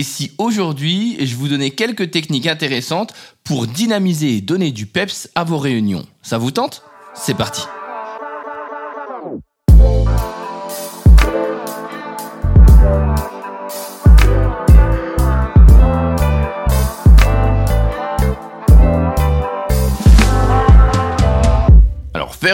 [0.00, 3.12] Et si aujourd'hui, je vous donnais quelques techniques intéressantes
[3.44, 6.06] pour dynamiser et donner du peps à vos réunions.
[6.22, 6.84] Ça vous tente?
[7.14, 7.60] C'est parti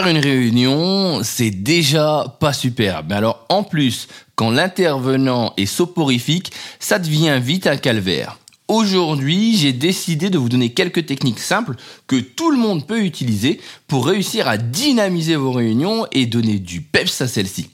[0.05, 3.03] une réunion, c'est déjà pas super.
[3.07, 8.37] Mais alors, en plus, quand l'intervenant est soporifique, ça devient vite un calvaire.
[8.67, 13.61] Aujourd'hui, j'ai décidé de vous donner quelques techniques simples que tout le monde peut utiliser
[13.87, 17.69] pour réussir à dynamiser vos réunions et donner du peps à celles-ci.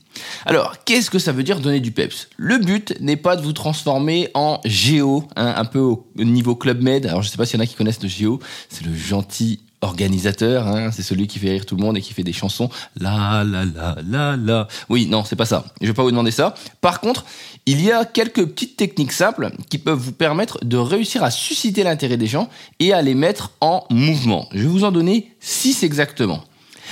[0.46, 2.30] Alors, qu'est-ce que ça veut dire donner du peps?
[2.38, 6.82] Le but n'est pas de vous transformer en géo, hein, un peu au niveau Club
[6.82, 7.08] Med.
[7.08, 9.62] Alors, je sais pas s'il y en a qui connaissent le géo, c'est le gentil
[9.84, 12.70] organisateur, hein, c'est celui qui fait rire tout le monde et qui fait des chansons
[13.00, 14.68] la la la la la.
[14.90, 15.66] Oui, non, c'est pas ça.
[15.82, 16.56] Je vais pas vous demander ça.
[16.82, 17.26] Par contre,
[17.66, 21.84] il y a quelques petites techniques simples qui peuvent vous permettre de réussir à susciter
[21.84, 24.48] l'intérêt des gens et à les mettre en mouvement.
[24.54, 26.44] Je vais vous en donner six exactement.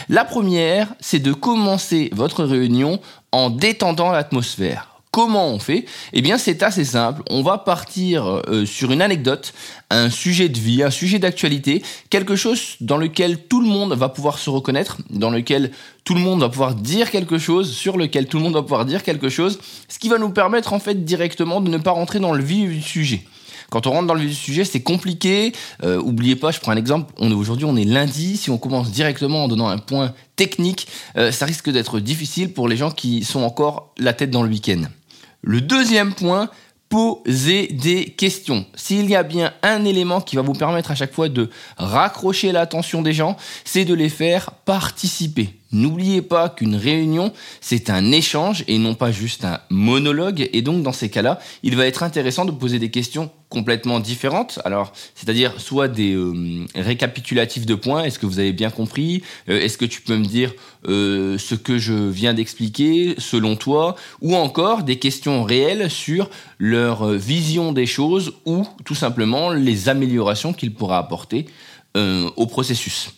[0.10, 3.00] La première, c'est de commencer votre réunion
[3.32, 4.91] en détendant l'atmosphère.
[5.12, 7.22] Comment on fait Eh bien, c'est assez simple.
[7.30, 9.52] On va partir euh, sur une anecdote,
[9.90, 14.08] un sujet de vie, un sujet d'actualité, quelque chose dans lequel tout le monde va
[14.08, 15.72] pouvoir se reconnaître, dans lequel
[16.06, 18.86] tout le monde va pouvoir dire quelque chose, sur lequel tout le monde va pouvoir
[18.86, 19.60] dire quelque chose,
[19.90, 22.70] ce qui va nous permettre en fait directement de ne pas rentrer dans le vif
[22.70, 23.26] du sujet.
[23.70, 25.52] Quand on rentre dans le vif du sujet, c'est compliqué.
[25.84, 27.14] Euh, oubliez pas, je prends un exemple.
[27.18, 28.38] On est aujourd'hui, on est lundi.
[28.38, 30.88] Si on commence directement en donnant un point technique,
[31.18, 34.50] euh, ça risque d'être difficile pour les gens qui sont encore la tête dans le
[34.50, 34.84] week-end.
[35.42, 36.50] Le deuxième point,
[36.92, 38.66] poser des questions.
[38.76, 42.52] S'il y a bien un élément qui va vous permettre à chaque fois de raccrocher
[42.52, 45.61] l'attention des gens, c'est de les faire participer.
[45.74, 50.50] N'oubliez pas qu'une réunion, c'est un échange et non pas juste un monologue.
[50.52, 54.60] Et donc, dans ces cas-là, il va être intéressant de poser des questions complètement différentes.
[54.66, 58.04] Alors, c'est-à-dire soit des euh, récapitulatifs de points.
[58.04, 59.24] Est-ce que vous avez bien compris?
[59.50, 60.54] Euh, Est-ce que tu peux me dire
[60.88, 63.96] euh, ce que je viens d'expliquer selon toi?
[64.22, 66.30] Ou encore des questions réelles sur
[66.60, 71.46] leur vision des choses ou tout simplement les améliorations qu'il pourra apporter
[71.94, 73.10] au processus.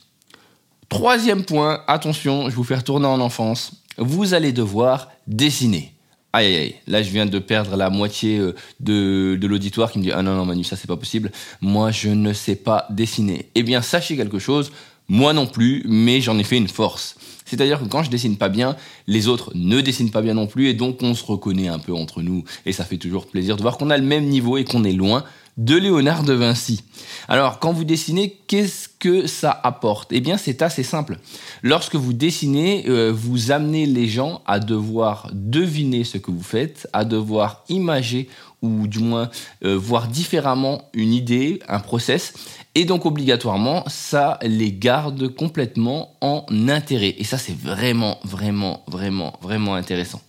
[0.94, 3.82] Troisième point, attention, je vous fais retourner en enfance.
[3.98, 5.92] Vous allez devoir dessiner.
[6.34, 9.98] Aïe aïe aïe, là je viens de perdre la moitié euh, de, de l'auditoire qui
[9.98, 11.32] me dit Ah non, non, Manu, ça c'est pas possible.
[11.62, 13.50] Moi je ne sais pas dessiner.
[13.56, 14.72] Eh bien, sachez quelque chose,
[15.08, 17.16] moi non plus, mais j'en ai fait une force.
[17.44, 18.76] C'est-à-dire que quand je dessine pas bien,
[19.08, 21.94] les autres ne dessinent pas bien non plus, et donc on se reconnaît un peu
[21.94, 24.64] entre nous, et ça fait toujours plaisir de voir qu'on a le même niveau et
[24.64, 25.24] qu'on est loin
[25.58, 26.84] de Léonard de Vinci.
[27.28, 30.12] Alors, quand vous dessinez, qu'est-ce que ça apporte?
[30.12, 31.18] Eh bien, c'est assez simple.
[31.62, 36.88] Lorsque vous dessinez, euh, vous amenez les gens à devoir deviner ce que vous faites,
[36.94, 38.30] à devoir imager
[38.62, 39.30] ou du moins
[39.66, 42.34] euh, voir différemment une idée, un process,
[42.76, 47.16] et donc obligatoirement, ça les garde complètement en intérêt.
[47.18, 50.22] Et ça, c'est vraiment, vraiment, vraiment, vraiment intéressant.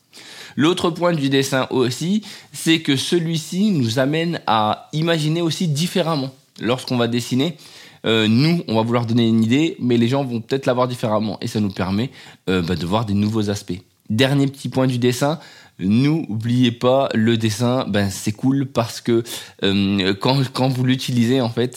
[0.56, 6.30] L'autre point du dessin aussi, c'est que celui-ci nous amène à imaginer aussi différemment.
[6.60, 7.56] Lorsqu'on va dessiner,
[8.06, 11.38] euh, nous, on va vouloir donner une idée, mais les gens vont peut-être l'avoir différemment.
[11.40, 12.10] Et ça nous permet
[12.48, 13.80] euh, bah, de voir des nouveaux aspects.
[14.10, 15.40] Dernier petit point du dessin,
[15.78, 19.24] n'oubliez pas le dessin ben c'est cool parce que
[19.62, 21.76] euh, quand, quand vous l'utilisez en fait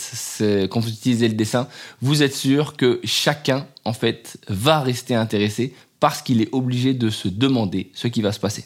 [0.69, 1.67] quand vous utilisez le dessin
[2.01, 7.09] vous êtes sûr que chacun en fait va rester intéressé parce qu'il est obligé de
[7.09, 8.65] se demander ce qui va se passer.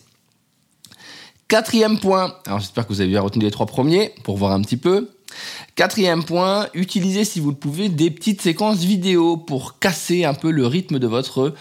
[1.48, 4.62] Quatrième point, alors j'espère que vous avez bien retenu les trois premiers pour voir un
[4.62, 5.10] petit peu.
[5.76, 10.52] Quatrième point, utilisez si vous le pouvez des petites séquences vidéo pour casser un peu
[10.52, 11.54] le rythme de votre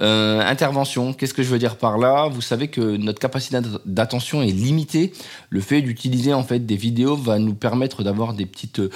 [0.00, 2.28] euh, intervention, qu'est-ce que je veux dire par là?
[2.28, 5.12] Vous savez que notre capacité d'attention est limitée.
[5.50, 8.90] Le fait d'utiliser en fait des vidéos va nous permettre d'avoir des petites euh,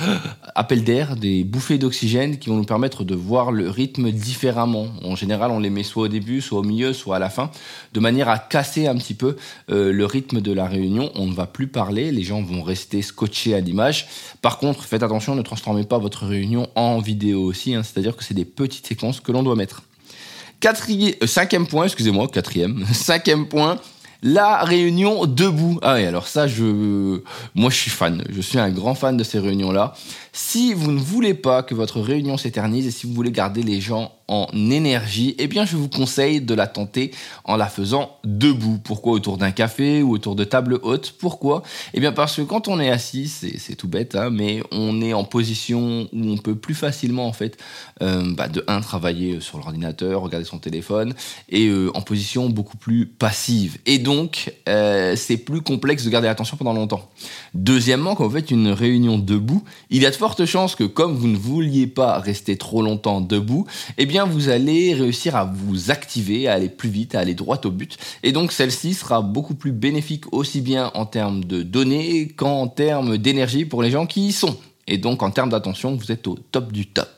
[0.54, 4.88] appels d'air, des bouffées d'oxygène qui vont nous permettre de voir le rythme différemment.
[5.02, 7.50] En général, on les met soit au début, soit au milieu, soit à la fin,
[7.92, 9.36] de manière à casser un petit peu
[9.70, 11.10] euh, le rythme de la réunion.
[11.14, 14.06] On ne va plus parler, les gens vont rester scotchés à l'image.
[14.40, 17.82] Par contre, faites attention, ne transformez pas votre réunion en vidéo aussi, hein.
[17.82, 19.82] c'est-à-dire que c'est des petites séquences que l'on doit mettre.
[20.62, 22.86] Quatrième, euh, cinquième point, excusez-moi, quatrième.
[22.92, 23.80] Cinquième point,
[24.22, 25.80] la réunion debout.
[25.82, 27.20] Ah oui, alors ça, je,
[27.56, 28.22] moi, je suis fan.
[28.30, 29.92] Je suis un grand fan de ces réunions-là.
[30.32, 33.80] Si vous ne voulez pas que votre réunion s'éternise et si vous voulez garder les
[33.80, 37.10] gens en énergie, eh bien je vous conseille de la tenter
[37.44, 38.78] en la faisant debout.
[38.82, 41.62] Pourquoi autour d'un café ou autour de table haute Pourquoi?
[41.94, 45.12] Eh bien parce que quand on est assis, c'est tout bête, hein, mais on est
[45.12, 47.58] en position où on peut plus facilement en fait,
[48.02, 51.14] euh, bah, de un travailler sur l'ordinateur, regarder son téléphone,
[51.48, 53.78] et euh, en position beaucoup plus passive.
[53.86, 57.10] Et donc euh, c'est plus complexe de garder l'attention pendant longtemps.
[57.54, 61.14] Deuxièmement, quand vous faites une réunion debout, il y a de fortes chances que comme
[61.14, 63.66] vous ne vouliez pas rester trop longtemps debout,
[63.98, 67.60] eh bien vous allez réussir à vous activer, à aller plus vite, à aller droit
[67.64, 67.96] au but.
[68.22, 73.18] Et donc celle-ci sera beaucoup plus bénéfique aussi bien en termes de données qu'en termes
[73.18, 74.56] d'énergie pour les gens qui y sont.
[74.86, 77.08] Et donc en termes d'attention, vous êtes au top du top.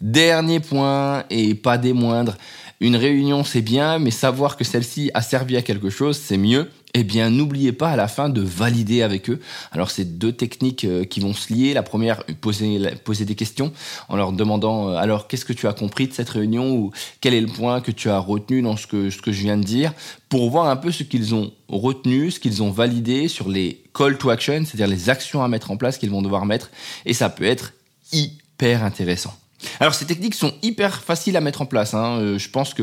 [0.00, 2.36] Dernier point, et pas des moindres,
[2.80, 6.70] une réunion c'est bien, mais savoir que celle-ci a servi à quelque chose, c'est mieux
[6.94, 9.40] eh bien n'oubliez pas à la fin de valider avec eux.
[9.72, 11.74] Alors c'est deux techniques euh, qui vont se lier.
[11.74, 12.78] La première, poser,
[13.24, 13.72] des questions
[14.08, 17.34] en leur demandant euh, alors qu'est-ce que tu as compris de cette réunion ou quel
[17.34, 19.64] est le point que tu as retenu dans ce que, ce que je viens de
[19.64, 19.92] dire
[20.28, 24.16] pour voir un peu ce qu'ils ont retenu, ce qu'ils ont validé sur les call
[24.16, 26.70] to action, c'est-à-dire les actions à mettre en place qu'ils vont devoir mettre.
[27.06, 27.72] Et ça peut être
[28.12, 29.34] hyper intéressant.
[29.80, 31.94] Alors ces techniques sont hyper faciles à mettre en place.
[31.94, 32.18] Hein.
[32.18, 32.82] Euh, je pense que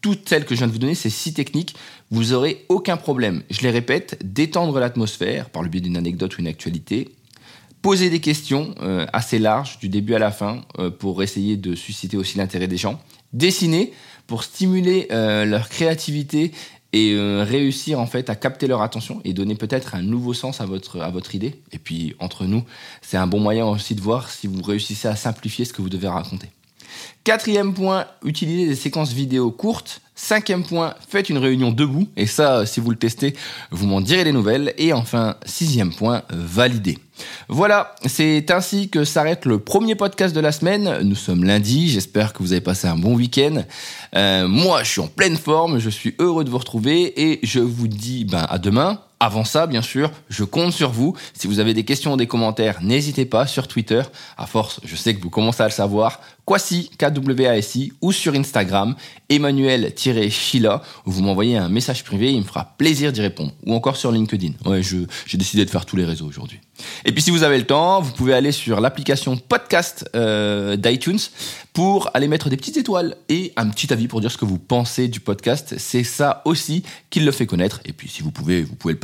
[0.00, 1.74] toutes celles que je viens de vous donner, ces six techniques,
[2.10, 3.42] vous aurez aucun problème.
[3.50, 7.14] Je les répète, détendre l'atmosphère par le biais d'une anecdote ou une actualité,
[7.82, 11.74] poser des questions euh, assez larges du début à la fin euh, pour essayer de
[11.74, 13.00] susciter aussi l'intérêt des gens,
[13.32, 13.92] dessiner
[14.26, 16.52] pour stimuler euh, leur créativité
[16.92, 20.66] et réussir en fait à capter leur attention et donner peut-être un nouveau sens à
[20.66, 21.62] votre à votre idée.
[21.70, 22.64] Et puis entre nous,
[23.00, 25.88] c'est un bon moyen aussi de voir si vous réussissez à simplifier ce que vous
[25.88, 26.48] devez raconter.
[27.24, 30.00] Quatrième point, utilisez des séquences vidéo courtes.
[30.14, 32.08] Cinquième point, faites une réunion debout.
[32.16, 33.34] Et ça, si vous le testez,
[33.70, 34.74] vous m'en direz des nouvelles.
[34.76, 36.98] Et enfin, sixième point, validez.
[37.48, 41.00] Voilà, c'est ainsi que s'arrête le premier podcast de la semaine.
[41.02, 43.64] Nous sommes lundi, j'espère que vous avez passé un bon week-end.
[44.14, 47.60] Euh, moi, je suis en pleine forme, je suis heureux de vous retrouver et je
[47.60, 51.14] vous dis ben, à demain avant ça, bien sûr, je compte sur vous.
[51.34, 54.00] Si vous avez des questions ou des commentaires, n'hésitez pas sur Twitter.
[54.38, 56.20] À force, je sais que vous commencez à le savoir.
[56.46, 58.96] Kwasi, K-W-A-S-I, ou sur Instagram,
[59.28, 63.52] Emmanuel-Chila, vous m'envoyez un message privé, il me fera plaisir d'y répondre.
[63.66, 64.54] Ou encore sur LinkedIn.
[64.64, 66.58] Ouais, j'ai décidé de faire tous les réseaux aujourd'hui.
[67.04, 71.18] Et puis si vous avez le temps, vous pouvez aller sur l'application podcast euh, d'iTunes
[71.72, 74.58] pour aller mettre des petites étoiles et un petit avis pour dire ce que vous
[74.58, 75.74] pensez du podcast.
[75.78, 77.80] C'est ça aussi qui le fait connaître.
[77.84, 78.98] Et puis si vous pouvez, vous pouvez le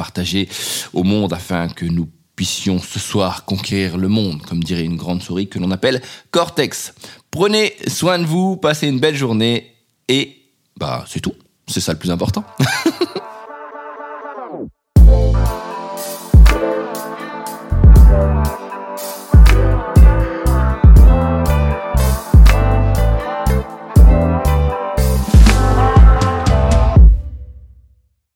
[0.93, 5.23] au monde afin que nous puissions ce soir conquérir le monde, comme dirait une grande
[5.23, 6.95] souris que l'on appelle Cortex.
[7.31, 9.75] Prenez soin de vous, passez une belle journée
[10.09, 10.37] et
[10.79, 11.35] bah c'est tout.
[11.67, 12.45] C'est ça le plus important.